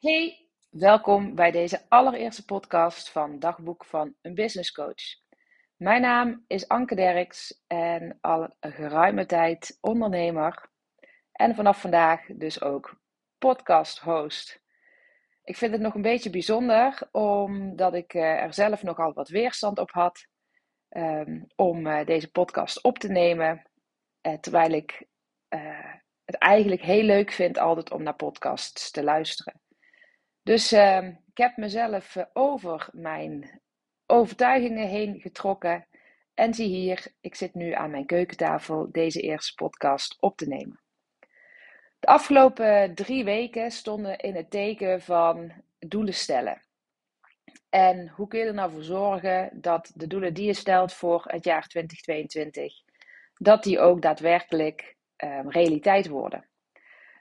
[0.00, 5.02] Hey, welkom bij deze allereerste podcast van Dagboek van een Business Coach.
[5.76, 10.70] Mijn naam is Anke Derks en al een geruime tijd ondernemer
[11.32, 13.00] en vanaf vandaag dus ook
[13.38, 14.62] podcast host.
[15.44, 19.78] Ik vind het nog een beetje bijzonder omdat ik eh, er zelf nogal wat weerstand
[19.78, 20.26] op had
[20.88, 23.62] um, om uh, deze podcast op te nemen,
[24.22, 25.06] uh, terwijl ik
[26.24, 29.60] het eigenlijk heel leuk vind altijd om naar podcasts te luisteren.
[30.48, 33.60] Dus uh, ik heb mezelf uh, over mijn
[34.06, 35.86] overtuigingen heen getrokken.
[36.34, 40.80] En zie hier, ik zit nu aan mijn keukentafel deze eerste podcast op te nemen.
[41.98, 46.62] De afgelopen drie weken stonden in het teken van doelen stellen.
[47.68, 51.24] En hoe kun je er nou voor zorgen dat de doelen die je stelt voor
[51.26, 52.74] het jaar 2022,
[53.34, 56.48] dat die ook daadwerkelijk uh, realiteit worden?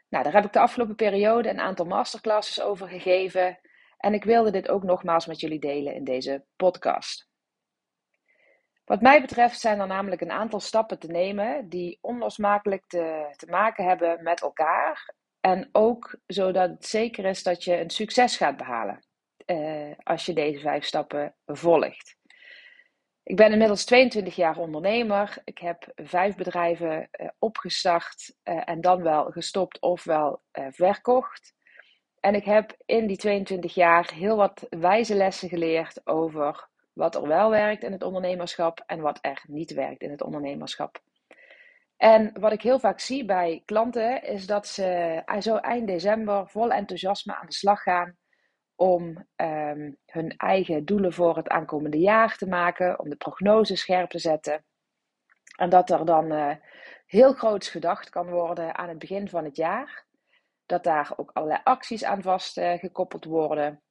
[0.10, 3.60] Nou, daar heb ik de afgelopen periode een aantal masterclasses over gegeven.
[3.98, 7.28] En ik wilde dit ook nogmaals met jullie delen in deze podcast.
[8.86, 13.46] Wat mij betreft zijn er namelijk een aantal stappen te nemen die onlosmakelijk te, te
[13.46, 15.16] maken hebben met elkaar.
[15.40, 19.06] En ook zodat het zeker is dat je een succes gaat behalen
[19.46, 22.17] eh, als je deze vijf stappen volgt.
[23.28, 25.38] Ik ben inmiddels 22 jaar ondernemer.
[25.44, 31.54] Ik heb vijf bedrijven uh, opgestart uh, en dan wel gestopt ofwel uh, verkocht.
[32.20, 37.28] En ik heb in die 22 jaar heel wat wijze lessen geleerd over wat er
[37.28, 41.02] wel werkt in het ondernemerschap en wat er niet werkt in het ondernemerschap.
[41.98, 46.72] En wat ik heel vaak zie bij klanten is dat ze zo eind december vol
[46.72, 48.18] enthousiasme aan de slag gaan
[48.78, 54.10] om um, hun eigen doelen voor het aankomende jaar te maken, om de prognose scherp
[54.10, 54.66] te zetten.
[55.56, 56.52] En dat er dan uh,
[57.06, 60.06] heel groots gedacht kan worden aan het begin van het jaar.
[60.66, 63.82] Dat daar ook allerlei acties aan vast uh, gekoppeld worden.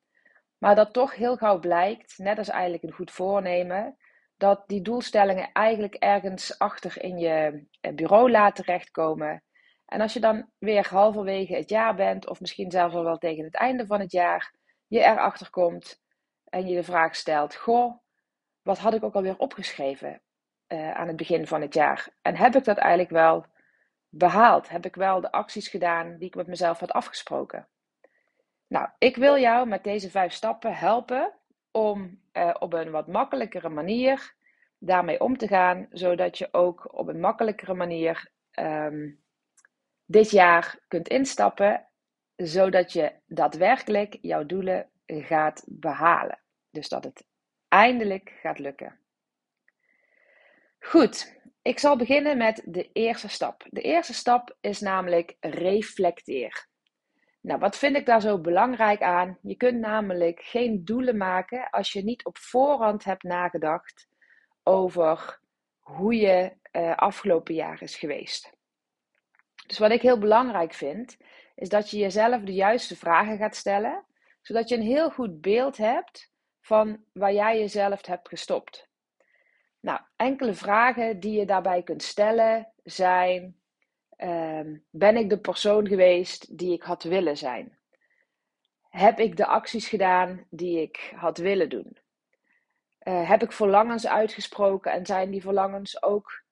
[0.58, 3.96] Maar dat toch heel gauw blijkt, net als eigenlijk een goed voornemen,
[4.36, 9.42] dat die doelstellingen eigenlijk ergens achter in je eh, bureau laten terechtkomen.
[9.86, 13.44] En als je dan weer halverwege het jaar bent, of misschien zelfs al wel tegen
[13.44, 14.52] het einde van het jaar,
[14.86, 16.02] je erachter komt
[16.44, 17.98] en je de vraag stelt: Goh,
[18.62, 20.20] wat had ik ook alweer opgeschreven
[20.68, 22.08] uh, aan het begin van het jaar?
[22.22, 23.46] En heb ik dat eigenlijk wel
[24.08, 24.68] behaald?
[24.68, 27.68] Heb ik wel de acties gedaan die ik met mezelf had afgesproken?
[28.66, 31.32] Nou, ik wil jou met deze vijf stappen helpen
[31.70, 34.34] om uh, op een wat makkelijkere manier
[34.78, 39.24] daarmee om te gaan, zodat je ook op een makkelijkere manier um,
[40.04, 41.86] dit jaar kunt instappen
[42.36, 46.38] zodat je daadwerkelijk jouw doelen gaat behalen.
[46.70, 47.26] Dus dat het
[47.68, 48.98] eindelijk gaat lukken.
[50.78, 53.66] Goed, ik zal beginnen met de eerste stap.
[53.70, 56.68] De eerste stap is namelijk reflecteer.
[57.40, 59.38] Nou, wat vind ik daar zo belangrijk aan?
[59.42, 64.08] Je kunt namelijk geen doelen maken als je niet op voorhand hebt nagedacht
[64.62, 65.40] over
[65.78, 68.52] hoe je uh, afgelopen jaar is geweest.
[69.66, 71.16] Dus wat ik heel belangrijk vind,
[71.56, 74.04] is dat je jezelf de juiste vragen gaat stellen,
[74.42, 78.88] zodat je een heel goed beeld hebt van waar jij jezelf hebt gestopt.
[79.80, 83.56] Nou, enkele vragen die je daarbij kunt stellen zijn:
[84.16, 87.78] um, Ben ik de persoon geweest die ik had willen zijn?
[88.88, 91.98] Heb ik de acties gedaan die ik had willen doen?
[93.02, 96.42] Uh, heb ik verlangens uitgesproken en zijn die verlangens ook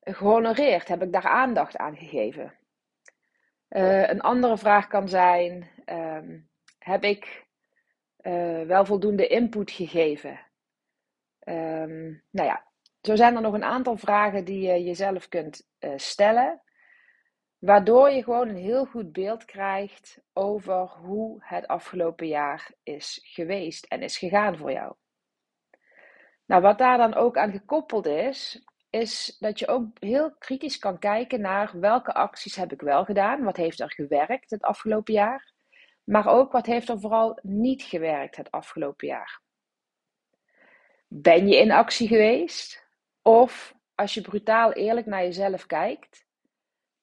[0.00, 0.88] gehonoreerd?
[0.88, 2.54] Heb ik daar aandacht aan gegeven?
[3.72, 7.46] Uh, een andere vraag kan zijn: um, heb ik
[8.22, 10.40] uh, wel voldoende input gegeven?
[11.44, 12.66] Um, nou ja,
[13.02, 16.62] zo zijn er nog een aantal vragen die je jezelf kunt uh, stellen,
[17.58, 23.84] waardoor je gewoon een heel goed beeld krijgt over hoe het afgelopen jaar is geweest
[23.84, 24.94] en is gegaan voor jou.
[26.46, 30.98] Nou, wat daar dan ook aan gekoppeld is, is dat je ook heel kritisch kan
[30.98, 35.52] kijken naar welke acties heb ik wel gedaan, wat heeft er gewerkt het afgelopen jaar,
[36.04, 39.40] maar ook wat heeft er vooral niet gewerkt het afgelopen jaar.
[41.08, 42.86] Ben je in actie geweest?
[43.22, 46.24] Of als je brutaal eerlijk naar jezelf kijkt,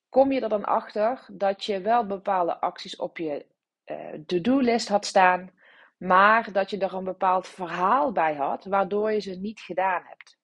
[0.09, 3.45] kom je er dan achter dat je wel bepaalde acties op je
[3.85, 5.51] uh, to-do-list had staan,
[5.97, 10.38] maar dat je er een bepaald verhaal bij had, waardoor je ze niet gedaan hebt.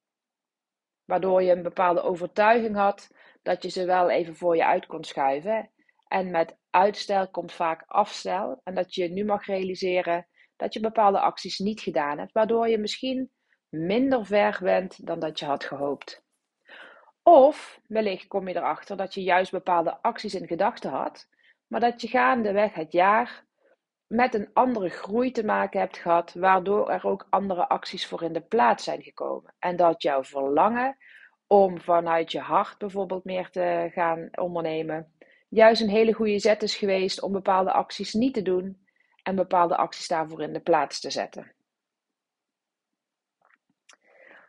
[1.06, 3.10] Waardoor je een bepaalde overtuiging had
[3.42, 5.69] dat je ze wel even voor je uit kon schuiven.
[6.07, 8.62] En met uitstel komt vaak afstel.
[8.63, 12.31] En dat je nu mag realiseren dat je bepaalde acties niet gedaan hebt.
[12.31, 13.31] Waardoor je misschien
[13.69, 16.24] minder ver bent dan dat je had gehoopt.
[17.24, 21.28] Of wellicht kom je erachter dat je juist bepaalde acties in gedachten had.
[21.68, 23.46] Maar dat je gaandeweg het jaar
[24.07, 28.34] met een andere groei te maken hebt gehad, waardoor er ook andere acties voor in
[28.34, 29.54] de plaats zijn gekomen.
[29.60, 30.98] En dat jouw verlangen
[31.48, 35.13] om vanuit je hart bijvoorbeeld meer te gaan ondernemen,
[35.50, 38.88] juist een hele goede zet is geweest om bepaalde acties niet te doen
[39.24, 41.54] en bepaalde acties daarvoor in de plaats te zetten.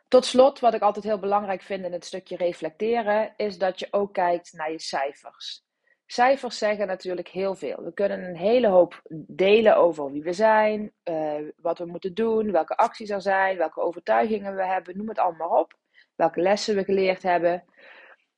[0.07, 3.87] Tot slot, wat ik altijd heel belangrijk vind in het stukje reflecteren, is dat je
[3.91, 5.66] ook kijkt naar je cijfers.
[6.09, 7.83] Cijfers zeggen natuurlijk heel veel.
[7.83, 12.51] We kunnen een hele hoop delen over wie we zijn, uh, wat we moeten doen,
[12.51, 15.77] welke acties er zijn, welke overtuigingen we hebben, noem het allemaal op.
[16.15, 17.63] Welke lessen we geleerd hebben.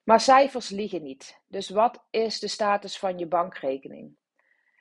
[0.03, 1.41] Maar cijfers liegen niet.
[1.47, 4.17] Dus wat is de status van je bankrekening?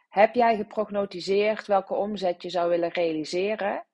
[0.08, 3.85] Heb jij geprognotiseerd welke omzet je zou willen realiseren?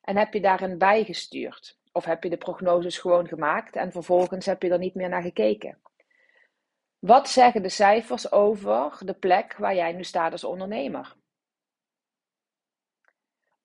[0.00, 1.78] En heb je daarin bijgestuurd?
[1.92, 5.22] Of heb je de prognoses gewoon gemaakt en vervolgens heb je er niet meer naar
[5.22, 5.78] gekeken?
[7.04, 11.16] Wat zeggen de cijfers over de plek waar jij nu staat als ondernemer?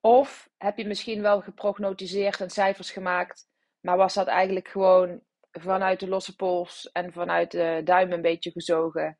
[0.00, 3.48] Of heb je misschien wel geprognotiseerd en cijfers gemaakt,
[3.80, 5.20] maar was dat eigenlijk gewoon
[5.50, 9.18] vanuit de losse pols en vanuit de duim een beetje gezogen?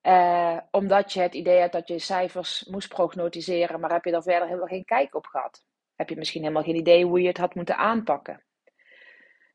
[0.00, 4.22] Eh, omdat je het idee had dat je cijfers moest prognostiseren, maar heb je daar
[4.22, 5.64] verder helemaal geen kijk op gehad?
[5.94, 8.45] Heb je misschien helemaal geen idee hoe je het had moeten aanpakken?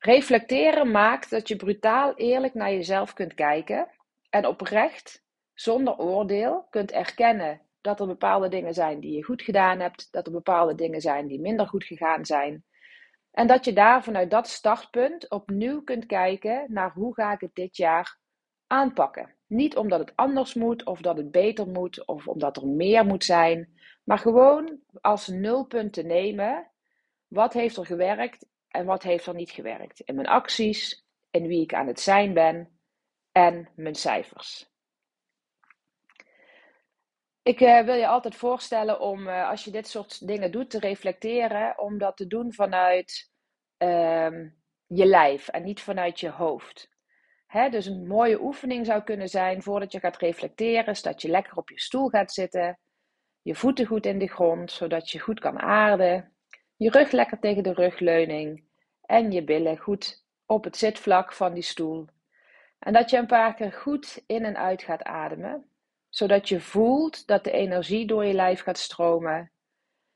[0.03, 3.87] Reflecteren maakt dat je brutaal eerlijk naar jezelf kunt kijken
[4.29, 9.79] en oprecht, zonder oordeel, kunt erkennen dat er bepaalde dingen zijn die je goed gedaan
[9.79, 12.65] hebt, dat er bepaalde dingen zijn die minder goed gegaan zijn.
[13.31, 17.55] En dat je daar vanuit dat startpunt opnieuw kunt kijken naar hoe ga ik het
[17.55, 18.19] dit jaar
[18.67, 19.35] aanpakken.
[19.47, 23.23] Niet omdat het anders moet of dat het beter moet of omdat er meer moet
[23.23, 26.71] zijn, maar gewoon als nulpunt te nemen.
[27.27, 29.99] Wat heeft er gewerkt en wat heeft er niet gewerkt?
[29.99, 32.79] In mijn acties, in wie ik aan het zijn ben
[33.31, 34.69] en mijn cijfers.
[37.43, 40.79] Ik uh, wil je altijd voorstellen om, uh, als je dit soort dingen doet, te
[40.79, 43.31] reflecteren, om dat te doen vanuit
[43.77, 44.49] uh,
[44.85, 46.89] je lijf en niet vanuit je hoofd.
[47.47, 51.29] Hè, dus een mooie oefening zou kunnen zijn voordat je gaat reflecteren, is dat je
[51.29, 52.79] lekker op je stoel gaat zitten,
[53.41, 56.30] je voeten goed in de grond, zodat je goed kan aarden,
[56.81, 58.63] je rug lekker tegen de rugleuning
[59.01, 62.05] en je billen goed op het zitvlak van die stoel.
[62.79, 65.69] En dat je een paar keer goed in en uit gaat ademen,
[66.09, 69.51] zodat je voelt dat de energie door je lijf gaat stromen.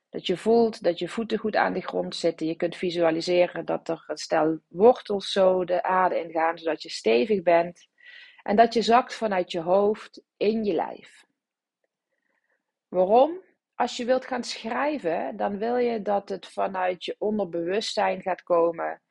[0.10, 2.48] Dat je voelt dat je voeten goed aan de grond zitten.
[2.48, 7.42] Je kunt visualiseren dat er een stel wortels zo de aarde ingaan, zodat je stevig
[7.42, 7.88] bent.
[8.44, 11.26] En dat je zakt vanuit je hoofd in je lijf.
[12.88, 13.45] Waarom?
[13.76, 19.02] Als je wilt gaan schrijven, dan wil je dat het vanuit je onderbewustzijn gaat komen.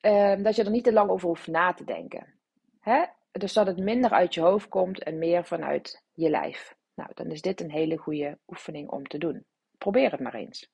[0.00, 2.34] Ehm, dat je er niet te lang over hoeft na te denken.
[2.80, 3.04] Hè?
[3.30, 6.74] Dus dat het minder uit je hoofd komt en meer vanuit je lijf.
[6.94, 9.46] Nou, dan is dit een hele goede oefening om te doen.
[9.78, 10.70] Probeer het maar eens.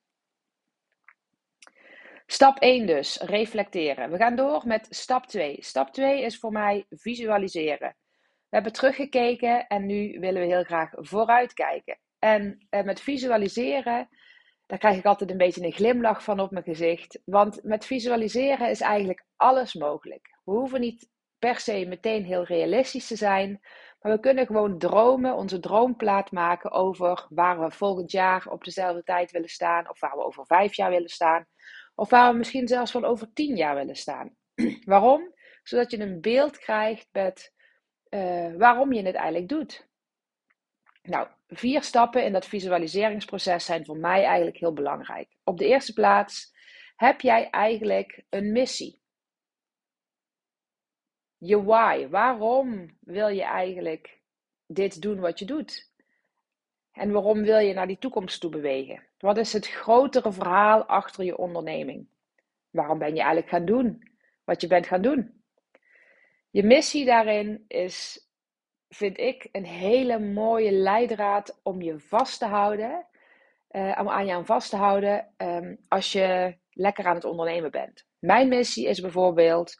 [2.25, 4.11] Stap 1 dus, reflecteren.
[4.11, 5.57] We gaan door met stap 2.
[5.59, 7.95] Stap 2 is voor mij visualiseren.
[8.19, 11.99] We hebben teruggekeken en nu willen we heel graag vooruitkijken.
[12.19, 14.09] En eh, met visualiseren,
[14.65, 17.21] daar krijg ik altijd een beetje een glimlach van op mijn gezicht.
[17.25, 20.35] Want met visualiseren is eigenlijk alles mogelijk.
[20.43, 23.59] We hoeven niet per se meteen heel realistisch te zijn.
[24.01, 29.03] Maar we kunnen gewoon dromen, onze droomplaat maken over waar we volgend jaar op dezelfde
[29.03, 29.89] tijd willen staan.
[29.89, 31.45] Of waar we over vijf jaar willen staan.
[31.95, 34.35] Of waar we misschien zelfs van over tien jaar willen staan.
[34.83, 35.33] waarom?
[35.63, 37.53] Zodat je een beeld krijgt met
[38.09, 39.87] uh, waarom je het eigenlijk doet.
[41.01, 45.27] Nou, vier stappen in dat visualiseringsproces zijn voor mij eigenlijk heel belangrijk.
[45.43, 46.53] Op de eerste plaats
[46.95, 48.99] heb jij eigenlijk een missie
[51.39, 52.07] je why.
[52.07, 54.19] Waarom wil je eigenlijk
[54.67, 55.91] dit doen wat je doet?
[56.91, 59.03] En waarom wil je naar die toekomst toe bewegen?
[59.17, 62.07] Wat is het grotere verhaal achter je onderneming?
[62.69, 64.03] Waarom ben je eigenlijk gaan doen
[64.43, 65.43] wat je bent gaan doen?
[66.49, 68.28] Je missie daarin is,
[68.89, 73.05] vind ik, een hele mooie leidraad om je vast te houden,
[73.71, 77.71] uh, om aan je aan vast te houden um, als je lekker aan het ondernemen
[77.71, 78.05] bent.
[78.19, 79.79] Mijn missie is bijvoorbeeld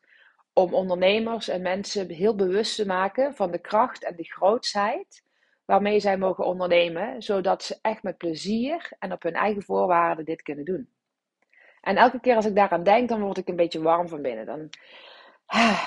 [0.54, 5.24] om ondernemers en mensen heel bewust te maken van de kracht en de grootsheid
[5.66, 10.42] waarmee zij mogen ondernemen, zodat ze echt met plezier en op hun eigen voorwaarden dit
[10.42, 10.90] kunnen doen.
[11.82, 14.46] En elke keer als ik daaraan denk, dan word ik een beetje warm van binnen.
[14.46, 14.70] Dan,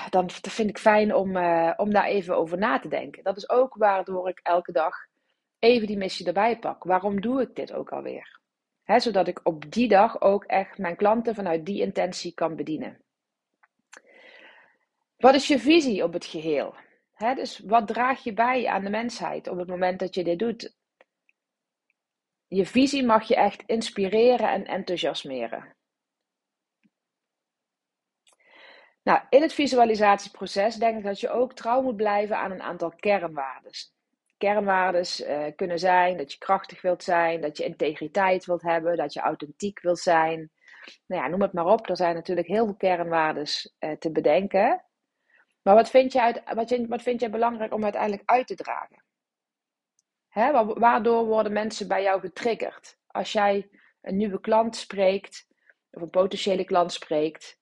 [0.09, 3.23] dan vind ik fijn om, uh, om daar even over na te denken.
[3.23, 4.95] Dat is ook waardoor ik elke dag
[5.59, 6.83] even die missie erbij pak.
[6.83, 8.39] Waarom doe ik dit ook alweer?
[8.85, 13.01] Zodat ik op die dag ook echt mijn klanten vanuit die intentie kan bedienen.
[15.17, 16.75] Wat is je visie op het geheel?
[17.35, 20.73] dus wat draag je bij aan de mensheid op het moment dat je dit doet?
[22.53, 25.75] je visie mag je echt inspireren en enthousiasmeren.
[29.03, 32.93] Nou, in het visualisatieproces denk ik dat je ook trouw moet blijven aan een aantal
[32.95, 33.71] kernwaarden.
[34.37, 39.13] Kernwaarden uh, kunnen zijn dat je krachtig wilt zijn, dat je integriteit wilt hebben, dat
[39.13, 40.51] je authentiek wilt zijn.
[41.05, 41.89] Nou ja, noem het maar op.
[41.89, 43.45] Er zijn natuurlijk heel veel kernwaarden
[43.79, 44.83] uh, te bedenken.
[45.61, 49.03] Maar wat vind, uit, wat, je, wat vind jij belangrijk om uiteindelijk uit te dragen?
[50.29, 52.97] Hè, waardoor worden mensen bij jou getriggerd?
[53.07, 53.69] Als jij
[54.01, 55.47] een nieuwe klant spreekt,
[55.91, 57.59] of een potentiële klant spreekt,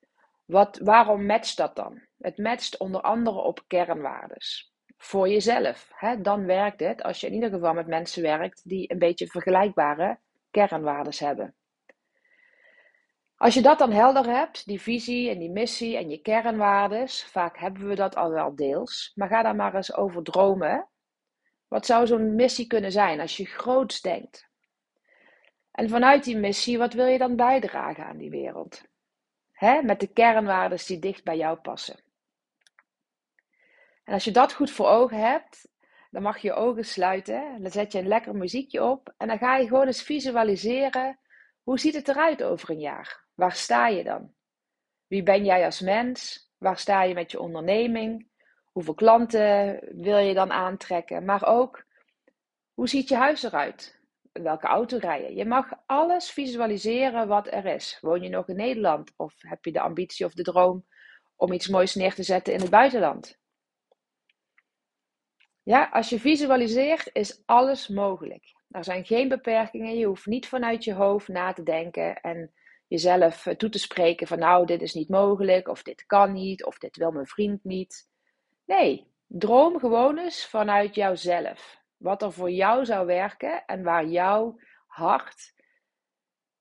[0.51, 2.01] wat, waarom matcht dat dan?
[2.17, 4.73] Het matcht onder andere op kernwaardes.
[4.97, 5.91] Voor jezelf.
[5.95, 6.21] Hè?
[6.21, 10.19] Dan werkt het als je in ieder geval met mensen werkt die een beetje vergelijkbare
[10.51, 11.55] kernwaardes hebben.
[13.35, 17.57] Als je dat dan helder hebt, die visie en die missie en je kernwaardes, vaak
[17.57, 20.87] hebben we dat al wel deels, maar ga daar maar eens over dromen.
[21.67, 24.49] Wat zou zo'n missie kunnen zijn als je groots denkt?
[25.71, 28.89] En vanuit die missie, wat wil je dan bijdragen aan die wereld?
[29.61, 29.81] Hè?
[29.81, 31.99] Met de kernwaarden die dicht bij jou passen.
[34.03, 35.67] En als je dat goed voor ogen hebt,
[36.11, 37.61] dan mag je je ogen sluiten.
[37.61, 39.13] Dan zet je een lekker muziekje op.
[39.17, 41.19] En dan ga je gewoon eens visualiseren.
[41.63, 43.23] Hoe ziet het eruit over een jaar?
[43.33, 44.33] Waar sta je dan?
[45.07, 46.49] Wie ben jij als mens?
[46.57, 48.27] Waar sta je met je onderneming?
[48.71, 51.25] Hoeveel klanten wil je dan aantrekken?
[51.25, 51.85] Maar ook,
[52.73, 54.00] hoe ziet je huis eruit?
[54.31, 55.35] Welke auto rij je?
[55.35, 57.97] Je mag alles visualiseren wat er is.
[58.01, 60.85] Woon je nog in Nederland of heb je de ambitie of de droom
[61.35, 63.39] om iets moois neer te zetten in het buitenland?
[65.63, 68.43] Ja, als je visualiseert is alles mogelijk.
[68.69, 69.97] Er zijn geen beperkingen.
[69.97, 72.51] Je hoeft niet vanuit je hoofd na te denken en
[72.87, 76.77] jezelf toe te spreken van nou, dit is niet mogelijk of dit kan niet of
[76.77, 78.09] dit wil mijn vriend niet.
[78.65, 81.80] Nee, droom gewoon eens vanuit jouzelf.
[82.01, 85.53] Wat er voor jou zou werken en waar jouw hart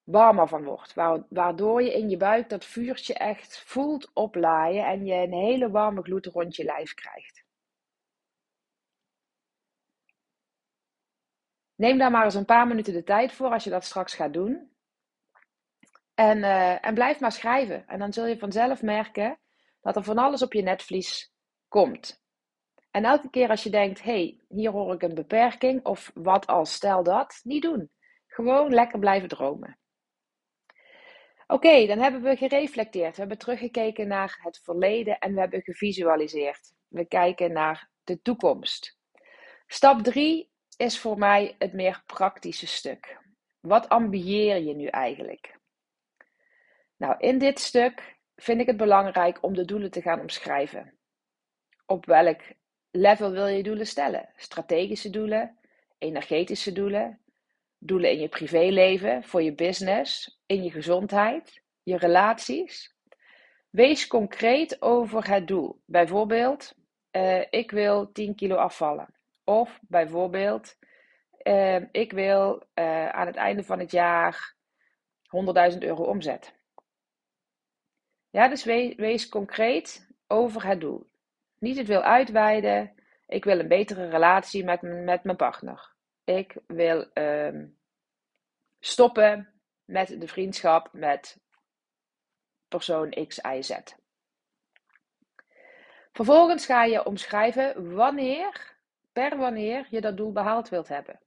[0.02, 0.94] warmer van wordt.
[1.28, 6.02] Waardoor je in je buik dat vuurtje echt voelt oplaaien en je een hele warme
[6.02, 7.44] gloed rond je lijf krijgt.
[11.74, 14.32] Neem daar maar eens een paar minuten de tijd voor als je dat straks gaat
[14.32, 14.70] doen.
[16.14, 17.86] En, uh, en blijf maar schrijven.
[17.86, 19.38] En dan zul je vanzelf merken
[19.80, 21.32] dat er van alles op je netvlies
[21.68, 22.19] komt.
[22.90, 26.46] En elke keer als je denkt, hé, hey, hier hoor ik een beperking, of wat
[26.46, 27.90] als, stel dat, niet doen.
[28.26, 29.78] Gewoon lekker blijven dromen.
[31.46, 33.14] Oké, dan hebben we gereflecteerd.
[33.14, 36.72] We hebben teruggekeken naar het verleden en we hebben gevisualiseerd.
[36.88, 38.98] We kijken naar de toekomst.
[39.66, 43.18] Stap 3 is voor mij het meer praktische stuk.
[43.60, 45.58] Wat ambieer je nu eigenlijk?
[46.96, 50.98] Nou, in dit stuk vind ik het belangrijk om de doelen te gaan omschrijven.
[51.86, 52.40] Op welk
[52.90, 54.28] level wil je doelen stellen?
[54.36, 55.58] Strategische doelen,
[55.98, 57.20] energetische doelen,
[57.78, 62.94] doelen in je privéleven, voor je business, in je gezondheid, je relaties.
[63.70, 65.80] Wees concreet over het doel.
[65.84, 66.74] Bijvoorbeeld,
[67.12, 69.14] uh, ik wil 10 kilo afvallen.
[69.44, 70.76] Of bijvoorbeeld,
[71.42, 74.54] uh, ik wil uh, aan het einde van het jaar
[75.72, 76.54] 100.000 euro omzet.
[78.30, 78.64] Ja, dus
[78.96, 81.09] wees concreet over het doel
[81.60, 82.94] niet het wil uitweiden.
[83.26, 85.92] Ik wil een betere relatie met, met mijn partner.
[86.24, 87.66] Ik wil ehm,
[88.80, 91.40] stoppen met de vriendschap met
[92.68, 93.78] persoon X, Y, Z.
[96.12, 98.76] Vervolgens ga je omschrijven wanneer,
[99.12, 101.20] per wanneer je dat doel behaald wilt hebben.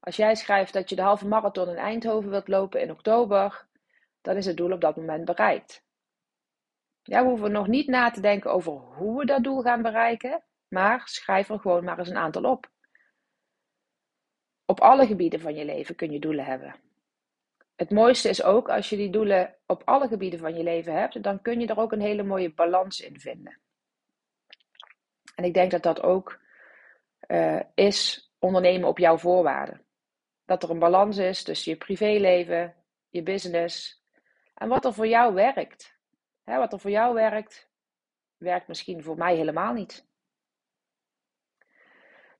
[0.00, 3.66] Als jij schrijft dat je de halve marathon in Eindhoven wilt lopen in oktober,
[4.20, 5.85] dan is het doel op dat moment bereikt.
[7.06, 10.42] Ja, we hoeven nog niet na te denken over hoe we dat doel gaan bereiken,
[10.68, 12.70] maar schrijf er gewoon maar eens een aantal op.
[14.64, 16.74] Op alle gebieden van je leven kun je doelen hebben.
[17.76, 21.22] Het mooiste is ook als je die doelen op alle gebieden van je leven hebt,
[21.22, 23.60] dan kun je er ook een hele mooie balans in vinden.
[25.34, 26.40] En ik denk dat dat ook
[27.28, 29.84] uh, is ondernemen op jouw voorwaarden.
[30.44, 32.74] Dat er een balans is tussen je privéleven,
[33.08, 34.04] je business
[34.54, 35.95] en wat er voor jou werkt.
[36.46, 37.68] Hè, wat er voor jou werkt,
[38.36, 40.06] werkt misschien voor mij helemaal niet.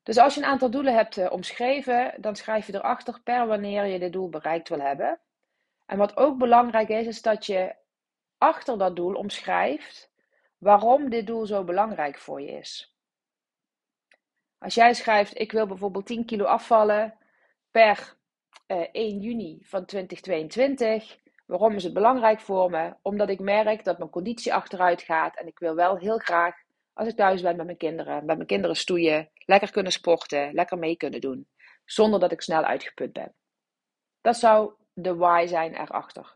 [0.03, 3.85] Dus als je een aantal doelen hebt uh, omschreven, dan schrijf je erachter per wanneer
[3.85, 5.19] je dit doel bereikt wil hebben.
[5.85, 7.75] En wat ook belangrijk is, is dat je
[8.37, 10.11] achter dat doel omschrijft
[10.57, 12.95] waarom dit doel zo belangrijk voor je is.
[14.57, 17.17] Als jij schrijft, ik wil bijvoorbeeld 10 kilo afvallen
[17.71, 18.15] per
[18.67, 22.93] uh, eh, 1 juni van 2022, Waarom is het belangrijk voor me?
[23.01, 26.55] Omdat ik merk dat mijn conditie achteruit gaat en ik wil wel heel graag,
[26.93, 30.77] als ik thuis ben met mijn kinderen, met mijn kinderen stoeien, lekker kunnen sporten, lekker
[30.77, 31.47] mee kunnen doen,
[31.85, 33.33] zonder dat ik snel uitgeput ben.
[34.21, 36.35] Dat zou de why zijn erachter.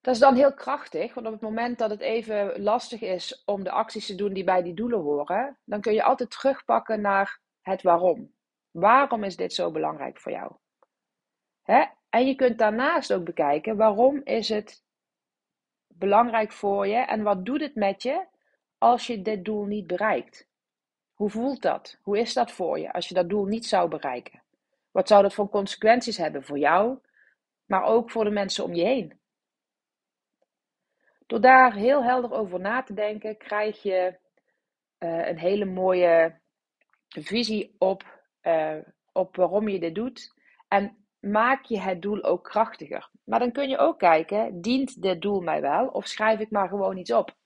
[0.00, 3.64] Dat is dan heel krachtig, want op het moment dat het even lastig is om
[3.64, 7.40] de acties te doen die bij die doelen horen, dan kun je altijd terugpakken naar
[7.60, 8.34] het waarom.
[8.70, 10.56] Waarom is dit zo belangrijk voor jou?
[11.62, 11.84] Hè?
[12.12, 14.84] En je kunt daarnaast ook bekijken waarom is het
[15.88, 18.26] belangrijk voor je en wat doet het met je
[18.78, 20.48] als je dit doel niet bereikt?
[21.12, 21.98] Hoe voelt dat?
[22.02, 24.42] Hoe is dat voor je als je dat doel niet zou bereiken?
[24.90, 26.98] Wat zou dat voor consequenties hebben voor jou,
[27.66, 29.20] maar ook voor de mensen om je heen?
[31.26, 34.18] Door daar heel helder over na te denken, krijg je
[34.98, 36.40] uh, een hele mooie
[37.08, 38.76] visie op, uh,
[39.12, 40.34] op waarom je dit doet.
[40.68, 43.10] En maak je het doel ook krachtiger.
[43.24, 46.68] Maar dan kun je ook kijken, dient dit doel mij wel of schrijf ik maar
[46.68, 47.36] gewoon iets op?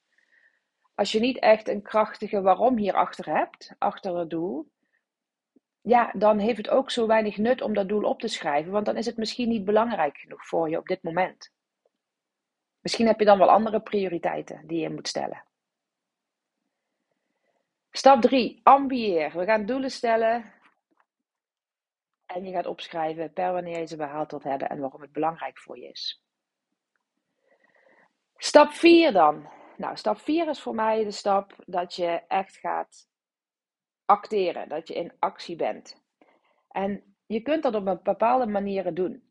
[0.94, 4.70] Als je niet echt een krachtige waarom hierachter hebt, achter het doel,
[5.80, 8.86] ja, dan heeft het ook zo weinig nut om dat doel op te schrijven, want
[8.86, 11.52] dan is het misschien niet belangrijk genoeg voor je op dit moment.
[12.80, 15.44] Misschien heb je dan wel andere prioriteiten die je moet stellen.
[17.90, 18.60] Stap 3.
[18.62, 19.38] Ambieer.
[19.38, 20.52] We gaan doelen stellen.
[22.26, 25.58] En je gaat opschrijven per wanneer je ze behaald wilt hebben en waarom het belangrijk
[25.58, 26.22] voor je is.
[28.36, 29.48] Stap 4 dan.
[29.76, 33.08] Nou, stap 4 is voor mij de stap dat je echt gaat
[34.04, 34.68] acteren.
[34.68, 36.02] Dat je in actie bent.
[36.68, 39.26] En je kunt dat op een bepaalde manieren doen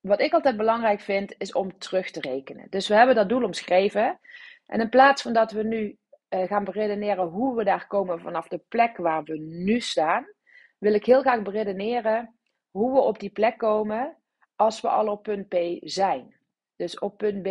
[0.00, 2.66] wat ik altijd belangrijk vind, is om terug te rekenen.
[2.70, 4.20] Dus we hebben dat doel omschreven.
[4.66, 8.48] En in plaats van dat we nu uh, gaan beredeneren hoe we daar komen vanaf
[8.48, 10.32] de plek waar we nu staan,
[10.78, 12.38] wil ik heel graag beredeneren
[12.70, 14.16] hoe we op die plek komen
[14.56, 16.36] als we al op punt B zijn.
[16.76, 17.48] Dus op punt B,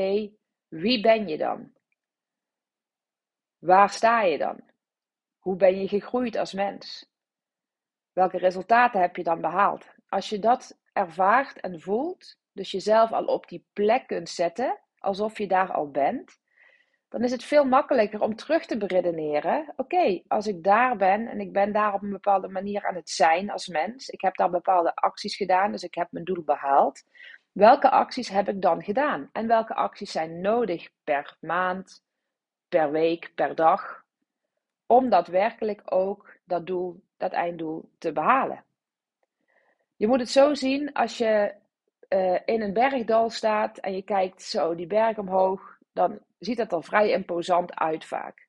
[0.67, 1.71] wie ben je dan?
[3.57, 4.59] Waar sta je dan?
[5.39, 7.11] Hoe ben je gegroeid als mens?
[8.13, 9.85] Welke resultaten heb je dan behaald?
[10.07, 15.37] Als je dat ervaart en voelt, dus jezelf al op die plek kunt zetten, alsof
[15.37, 16.39] je daar al bent,
[17.09, 19.73] dan is het veel makkelijker om terug te beredeneren.
[19.75, 23.09] Oké, als ik daar ben en ik ben daar op een bepaalde manier aan het
[23.09, 27.03] zijn als mens, ik heb daar bepaalde acties gedaan, dus ik heb mijn doel behaald.
[27.51, 29.29] Welke acties heb ik dan gedaan?
[29.31, 32.03] En welke acties zijn nodig per maand,
[32.69, 34.03] per week, per dag,
[34.85, 38.63] om daadwerkelijk ook dat doel, dat einddoel te behalen?
[39.95, 41.53] Je moet het zo zien als je
[42.09, 46.71] uh, in een bergdal staat en je kijkt zo die berg omhoog, dan ziet dat
[46.71, 48.47] er vrij imposant uit vaak.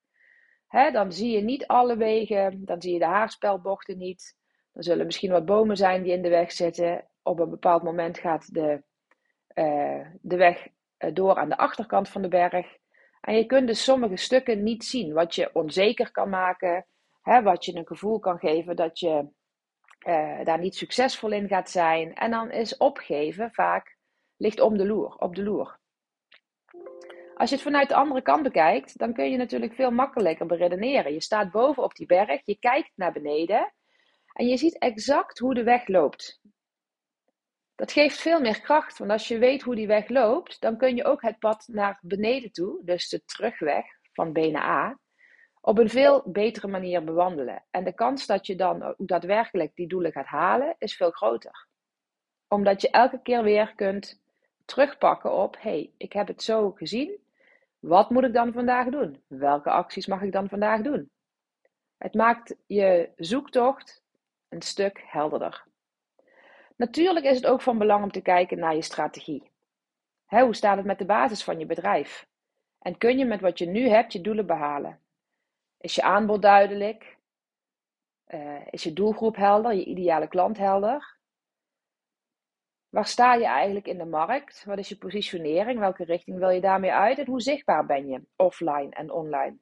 [0.93, 4.37] Dan zie je niet alle wegen, dan zie je de haarspelbochten niet.
[4.73, 7.09] Er zullen misschien wat bomen zijn die in de weg zitten.
[7.23, 8.83] Op een bepaald moment gaat de,
[9.55, 10.67] uh, de weg
[10.99, 12.77] uh, door aan de achterkant van de berg.
[13.21, 16.87] En je kunt dus sommige stukken niet zien, wat je onzeker kan maken,
[17.23, 19.29] wat je een gevoel kan geven dat je
[20.09, 22.15] uh, daar niet succesvol in gaat zijn.
[22.15, 23.97] En dan is opgeven vaak
[24.37, 25.78] ligt om de loer, op de loer.
[27.39, 31.13] Als je het vanuit de andere kant bekijkt, dan kun je natuurlijk veel makkelijker beredeneren.
[31.13, 33.73] Je staat boven op die berg, je kijkt naar beneden
[34.33, 36.41] en je ziet exact hoe de weg loopt.
[37.75, 40.97] Dat geeft veel meer kracht, want als je weet hoe die weg loopt, dan kun
[40.97, 44.99] je ook het pad naar beneden toe, dus de terugweg van B naar A,
[45.61, 47.65] op een veel betere manier bewandelen.
[47.71, 51.69] En de kans dat je dan ook daadwerkelijk die doelen gaat halen, is veel groter.
[52.49, 54.21] Omdat je elke keer weer kunt
[54.65, 57.27] terugpakken op: hey, ik heb het zo gezien.
[57.79, 59.23] Wat moet ik dan vandaag doen?
[59.27, 61.11] Welke acties mag ik dan vandaag doen?
[61.97, 64.03] Het maakt je zoektocht
[64.49, 65.67] een stuk helderder.
[66.77, 69.51] Natuurlijk is het ook van belang om te kijken naar je strategie.
[70.27, 72.27] hoe staat het met de basis van je bedrijf?
[72.79, 75.01] En kun je met wat je nu hebt je doelen behalen?
[75.79, 77.17] Is je aanbod duidelijk?
[78.29, 81.18] Uh, is je doelgroep helder, je ideale klant helder?
[82.91, 84.65] Waar sta je eigenlijk in de markt?
[84.65, 85.79] Wat is je positionering?
[85.79, 87.19] Welke richting wil je daarmee uit?
[87.19, 89.57] En hoe zichtbaar ben je offline en online?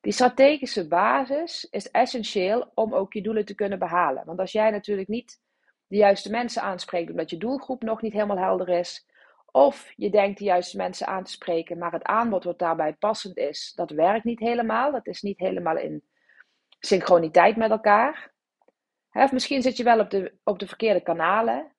[0.00, 4.24] Die strategische basis is essentieel om ook je doelen te kunnen behalen.
[4.24, 5.40] Want als jij natuurlijk niet
[5.86, 9.06] de juiste mensen aanspreekt omdat je doelgroep nog niet helemaal helder is,
[9.46, 13.36] of je denkt de juiste mensen aan te spreken, maar het aanbod wat daarbij passend
[13.36, 14.92] is, dat werkt niet helemaal.
[14.92, 16.04] Dat is niet helemaal in
[16.80, 18.32] synchroniteit met elkaar.
[19.12, 21.75] Of misschien zit je wel op de, op de verkeerde kanalen.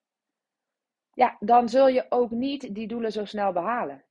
[1.17, 4.03] Ja, dan zul je ook niet die doelen zo snel behalen.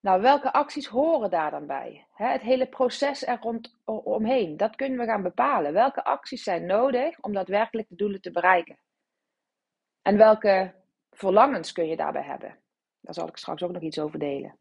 [0.00, 2.06] Nou, welke acties horen daar dan bij?
[2.12, 5.72] Het hele proces er rondomheen, dat kunnen we gaan bepalen.
[5.72, 8.78] Welke acties zijn nodig om daadwerkelijk de doelen te bereiken?
[10.02, 10.74] En welke
[11.10, 12.58] verlangens kun je daarbij hebben?
[13.00, 14.58] Daar zal ik straks ook nog iets over delen.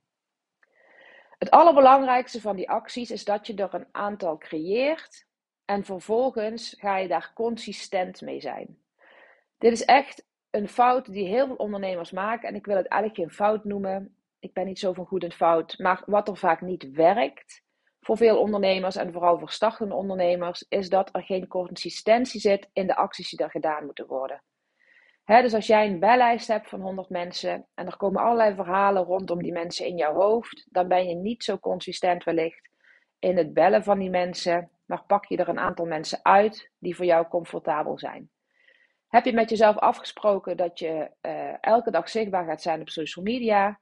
[1.37, 5.27] Het allerbelangrijkste van die acties is dat je er een aantal creëert
[5.65, 8.82] En vervolgens ga je daar consistent mee zijn.
[9.63, 12.49] Dit is echt een fout die heel veel ondernemers maken.
[12.49, 14.15] En ik wil het eigenlijk geen fout noemen.
[14.39, 15.77] Ik ben niet zo van goed in fout.
[15.77, 17.63] Maar wat er vaak niet werkt
[17.99, 22.87] voor veel ondernemers en vooral voor startende ondernemers, is dat er geen consistentie zit in
[22.87, 24.43] de acties die er gedaan moeten worden.
[25.25, 29.41] dus als jij een bellijst hebt van 100 mensen en er komen allerlei verhalen rondom
[29.41, 32.69] die mensen in jouw hoofd, dan ben je niet zo consistent wellicht
[33.19, 36.95] in het bellen van die mensen, maar pak je er een aantal mensen uit die
[36.95, 38.31] voor jou comfortabel zijn.
[39.13, 43.25] Heb je met jezelf afgesproken dat je uh, elke dag zichtbaar gaat zijn op social
[43.25, 43.79] media?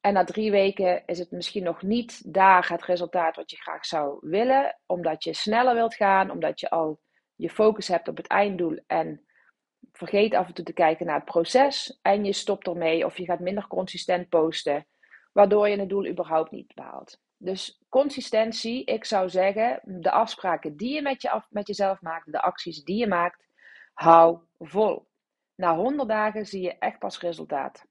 [0.00, 3.86] En na drie weken is het misschien nog niet daar het resultaat wat je graag
[3.86, 7.00] zou willen, omdat je sneller wilt gaan, omdat je al
[7.34, 9.24] je focus hebt op het einddoel en
[9.92, 13.24] vergeet af en toe te kijken naar het proces en je stopt ermee of je
[13.24, 14.86] gaat minder consistent posten,
[15.32, 17.20] waardoor je het doel überhaupt niet behaalt.
[17.36, 22.32] Dus consistentie, ik zou zeggen, de afspraken die je met, je af, met jezelf maakt,
[22.32, 23.50] de acties die je maakt,
[23.94, 25.08] hou vol.
[25.54, 27.84] Na 100 dagen zie je echt pas resultaat.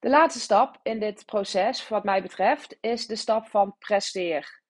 [0.00, 4.62] De laatste stap in dit proces, wat mij betreft, is de stap van presteer.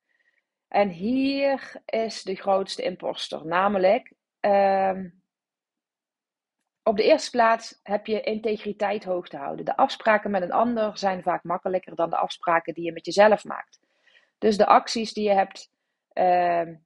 [0.68, 4.98] En hier is de grootste imposter, namelijk uh,
[6.83, 9.64] op de eerste plaats heb je integriteit hoog te houden.
[9.64, 13.44] De afspraken met een ander zijn vaak makkelijker dan de afspraken die je met jezelf
[13.44, 13.80] maakt.
[14.38, 15.70] Dus de acties die je hebt
[16.14, 16.76] uh,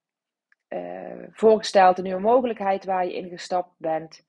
[0.74, 4.26] uh, voorgesteld, de nieuwe mogelijkheid waar je in gestapt bent,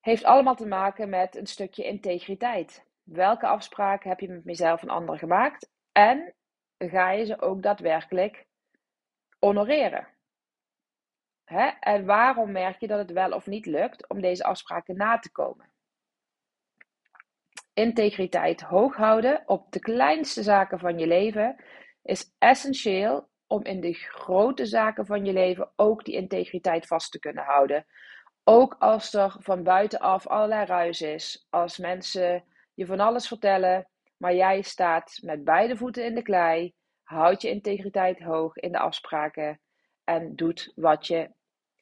[0.00, 2.86] heeft allemaal te maken met een stukje integriteit.
[3.02, 5.70] Welke afspraken heb je met jezelf en anderen gemaakt?
[5.92, 6.34] En
[6.78, 8.46] ga je ze ook daadwerkelijk
[9.38, 10.08] honoreren?
[11.44, 11.66] Hè?
[11.80, 15.30] En waarom merk je dat het wel of niet lukt om deze afspraken na te
[15.30, 15.70] komen?
[17.74, 21.56] Integriteit hoog houden op de kleinste zaken van je leven
[22.02, 27.18] is essentieel om in de grote zaken van je leven ook die integriteit vast te
[27.18, 27.86] kunnen houden.
[28.44, 34.34] Ook als er van buitenaf allerlei ruis is, als mensen je van alles vertellen, maar
[34.34, 39.60] jij staat met beide voeten in de klei, houdt je integriteit hoog in de afspraken
[40.04, 41.30] en doet wat je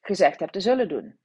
[0.01, 1.19] gezegd hebt te zullen doen.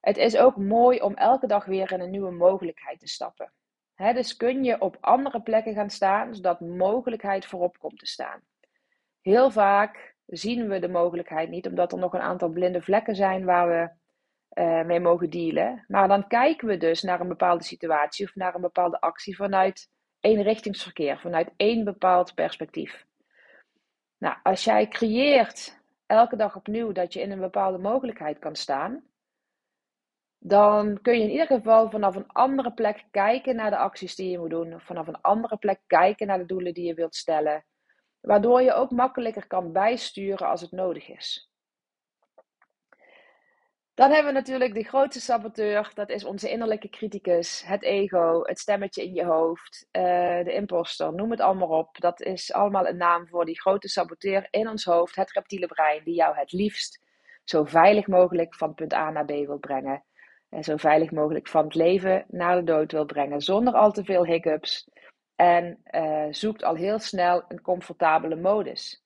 [0.00, 3.52] Het is ook mooi om elke dag weer in een nieuwe mogelijkheid te stappen.
[3.96, 8.42] dus kun je op andere plekken gaan staan, zodat mogelijkheid voorop komt te staan.
[9.22, 13.44] Heel vaak zien we de mogelijkheid niet, omdat er nog een aantal blinde vlekken zijn
[13.44, 13.90] waar we
[14.62, 15.84] uh, mee mogen dealen.
[15.88, 19.90] Maar dan kijken we dus naar een bepaalde situatie of naar een bepaalde actie vanuit
[20.20, 23.06] eenrichtingsverkeer, vanuit één bepaald perspectief.
[24.18, 29.04] Nou, als jij creëert elke dag opnieuw dat je in een bepaalde mogelijkheid kan staan,
[30.38, 34.30] dan kun je in ieder geval vanaf een andere plek kijken naar de acties die
[34.30, 37.14] je moet doen, of vanaf een andere plek kijken naar de doelen die je wilt
[37.14, 37.64] stellen,
[38.22, 41.50] waardoor je ook makkelijker kan bijsturen als het nodig is.
[43.94, 48.58] Dan hebben we natuurlijk de grootste saboteur, dat is onze innerlijke criticus, het ego, het
[48.58, 50.02] stemmetje in je hoofd, uh,
[50.44, 52.00] de imposter, noem het allemaal op.
[52.00, 56.04] Dat is allemaal een naam voor die grote saboteur in ons hoofd, het reptiele brein,
[56.04, 57.00] die jou het liefst
[57.44, 60.04] zo veilig mogelijk van punt A naar B wil brengen.
[60.48, 64.04] En zo veilig mogelijk van het leven naar de dood wil brengen, zonder al te
[64.04, 64.88] veel hiccups.
[65.42, 69.04] En uh, zoekt al heel snel een comfortabele modus.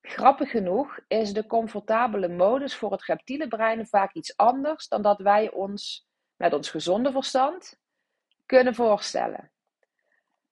[0.00, 5.20] Grappig genoeg is de comfortabele modus voor het reptiele brein vaak iets anders dan dat
[5.20, 7.78] wij ons met ons gezonde verstand
[8.46, 9.50] kunnen voorstellen.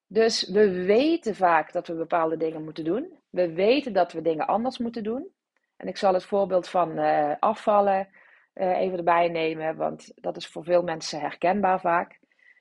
[0.06, 3.18] Dus we weten vaak dat we bepaalde dingen moeten doen.
[3.28, 5.28] We weten dat we dingen anders moeten doen.
[5.76, 8.08] En ik zal het voorbeeld van uh, afvallen
[8.54, 12.19] uh, even erbij nemen, want dat is voor veel mensen herkenbaar vaak.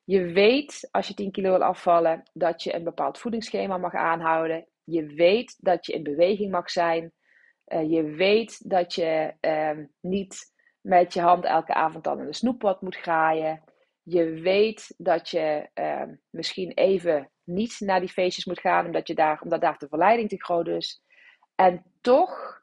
[0.09, 4.67] Je weet als je 10 kilo wil afvallen dat je een bepaald voedingsschema mag aanhouden.
[4.83, 7.13] Je weet dat je in beweging mag zijn.
[7.67, 12.33] Uh, je weet dat je uh, niet met je hand elke avond dan in de
[12.33, 13.63] snoeppot moet graaien.
[14.03, 19.15] Je weet dat je uh, misschien even niet naar die feestjes moet gaan, omdat, je
[19.15, 21.01] daar, omdat daar de verleiding te groot is.
[21.55, 22.61] En toch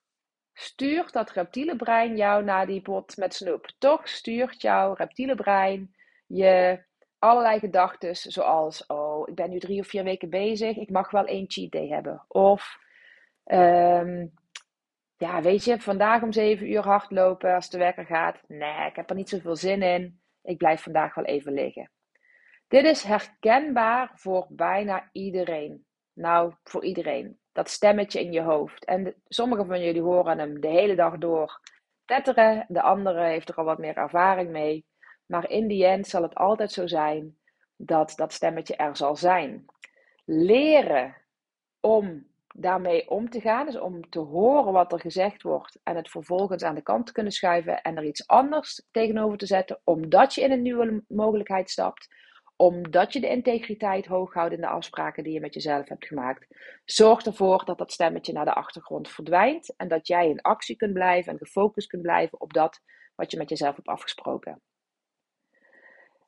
[0.53, 3.67] stuurt dat reptiele brein jou naar die pot met snoep.
[3.79, 5.95] Toch stuurt jouw reptiele brein
[6.27, 6.85] je
[7.19, 11.25] allerlei gedachten, zoals: Oh, ik ben nu drie of vier weken bezig, ik mag wel
[11.25, 12.25] één cheat day hebben.
[12.29, 12.79] Of,
[13.45, 14.33] um,
[15.17, 18.43] ja, weet je, vandaag om zeven uur hardlopen als de wekker gaat.
[18.47, 20.21] Nee, ik heb er niet zoveel zin in.
[20.43, 21.91] Ik blijf vandaag wel even liggen.
[22.69, 25.85] Dit is herkenbaar voor bijna iedereen.
[26.13, 27.39] Nou, voor iedereen.
[27.53, 28.85] Dat stemmetje in je hoofd.
[28.85, 31.61] En sommigen van jullie horen hem de hele dag door
[32.05, 32.65] tetteren.
[32.69, 34.87] De andere heeft er al wat meer ervaring mee.
[35.27, 37.39] Maar in die end zal het altijd zo zijn
[37.77, 39.65] dat dat stemmetje er zal zijn.
[40.25, 41.17] Leren
[41.81, 42.27] om
[42.59, 43.67] daarmee om te gaan.
[43.67, 47.13] Dus om te horen wat er gezegd wordt en het vervolgens aan de kant te
[47.13, 51.71] kunnen schuiven en er iets anders tegenover te zetten, omdat je in een nieuwe mogelijkheid
[51.71, 52.09] stapt,
[52.57, 56.47] omdat je de integriteit hoog houdt in de afspraken die je met jezelf hebt gemaakt.
[56.85, 60.93] Zorg ervoor dat dat stemmetje naar de achtergrond verdwijnt en dat jij in actie kunt
[60.93, 62.81] blijven en gefocust kunt blijven op dat
[63.15, 64.61] wat je met jezelf hebt afgesproken.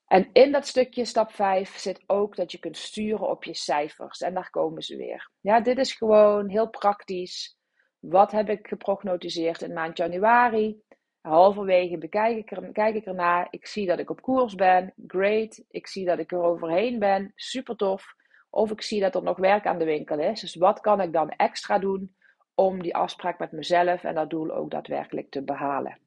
[0.08, 4.20] En in dat stukje stap 5 zit ook dat je kunt sturen op je cijfers.
[4.20, 5.30] En daar komen ze weer.
[5.40, 7.56] Ja, dit is gewoon heel praktisch.
[7.98, 10.82] Wat heb ik geprognotiseerd in maand januari?
[11.20, 13.46] Halverwege bekijk ik, er, kijk ik ernaar.
[13.50, 14.92] Ik zie dat ik op koers ben.
[15.06, 15.64] Great.
[15.70, 17.32] Ik zie dat ik er overheen ben.
[17.34, 18.14] Super tof.
[18.50, 20.40] Of ik zie dat er nog werk aan de winkel is.
[20.40, 22.16] Dus wat kan ik dan extra doen
[22.54, 25.98] om die afspraak met mezelf en dat doel ook daadwerkelijk te behalen?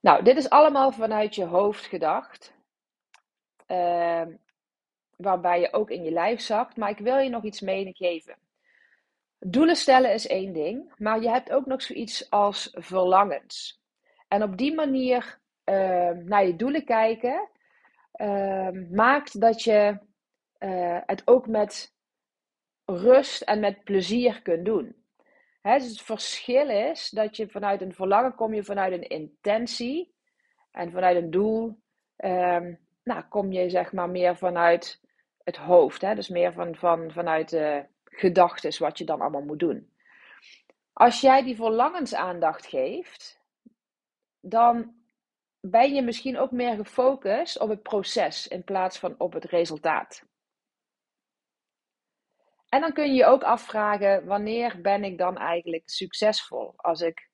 [0.00, 2.54] Nou, dit is allemaal vanuit je hoofd gedacht.
[3.68, 4.26] Uh,
[5.16, 6.76] waarbij je ook in je lijf zakt.
[6.76, 8.36] Maar ik wil je nog iets meegeven.
[9.38, 13.82] Doelen stellen is één ding, maar je hebt ook nog zoiets als verlangens.
[14.28, 17.48] En op die manier uh, naar je doelen kijken
[18.20, 19.98] uh, maakt dat je
[20.58, 21.94] uh, het ook met
[22.84, 24.97] rust en met plezier kunt doen.
[25.62, 30.14] Dus het verschil is dat je vanuit een verlangen kom je vanuit een intentie
[30.70, 31.78] en vanuit een doel
[32.16, 35.00] um, nou, kom je zeg maar meer vanuit
[35.44, 36.00] het hoofd.
[36.00, 36.14] Hè?
[36.14, 39.92] Dus meer van, van, vanuit de gedachten wat je dan allemaal moet doen.
[40.92, 43.40] Als jij die verlangensaandacht geeft,
[44.40, 44.94] dan
[45.60, 50.26] ben je misschien ook meer gefocust op het proces in plaats van op het resultaat.
[52.68, 56.72] En dan kun je je ook afvragen, wanneer ben ik dan eigenlijk succesvol?
[56.76, 57.28] Als ik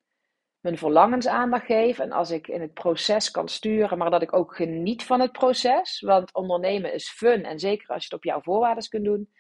[0.61, 4.33] mijn verlangens aandacht geef en als ik in het proces kan sturen, maar dat ik
[4.33, 6.01] ook geniet van het proces.
[6.01, 9.31] Want ondernemen is fun en zeker als je het op jouw voorwaarden kunt doen.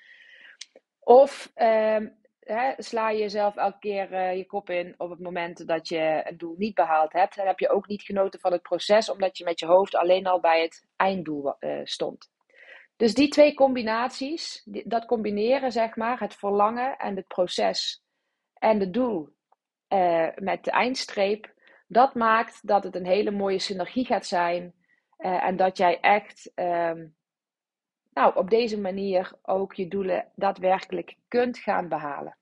[1.00, 2.00] Of eh,
[2.40, 6.22] hè, sla je jezelf elke keer uh, je kop in op het moment dat je
[6.24, 7.36] een doel niet behaald hebt.
[7.36, 10.26] Dan heb je ook niet genoten van het proces, omdat je met je hoofd alleen
[10.26, 12.33] al bij het einddoel uh, stond.
[12.96, 18.02] Dus die twee combinaties, dat combineren zeg maar, het verlangen en het proces
[18.54, 19.28] en het doel
[19.88, 21.54] uh, met de eindstreep,
[21.86, 24.74] dat maakt dat het een hele mooie synergie gaat zijn
[25.18, 27.16] uh, en dat jij echt um,
[28.12, 32.36] nou, op deze manier ook je doelen daadwerkelijk kunt gaan behalen.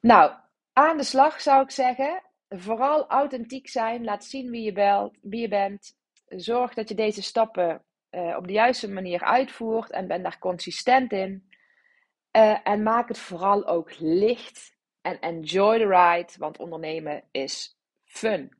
[0.00, 0.32] Nou,
[0.72, 2.22] aan de slag zou ik zeggen.
[2.48, 4.04] Vooral authentiek zijn.
[4.04, 5.96] Laat zien wie je, belt, wie je bent
[6.28, 11.12] zorg dat je deze stappen uh, op de juiste manier uitvoert en ben daar consistent
[11.12, 11.48] in.
[12.32, 18.56] Uh, en maak het vooral ook licht en enjoy the ride, want ondernemen is fun.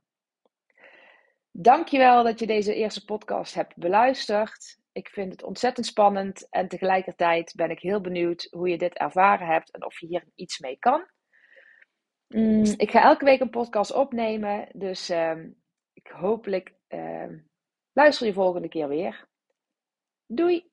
[1.51, 4.79] Dankjewel dat je deze eerste podcast hebt beluisterd.
[4.93, 9.47] Ik vind het ontzettend spannend en tegelijkertijd ben ik heel benieuwd hoe je dit ervaren
[9.47, 11.07] hebt en of je hier iets mee kan.
[12.29, 15.45] Mm, ik ga elke week een podcast opnemen, dus uh,
[15.93, 17.29] ik hopelijk uh,
[17.97, 19.29] Luister je volgende keer weer.
[20.27, 20.71] Doei!